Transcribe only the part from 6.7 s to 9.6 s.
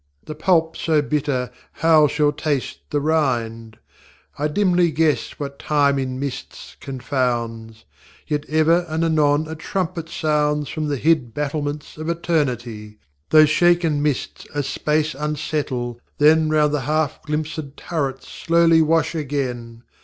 confounds; Yet ever and anon a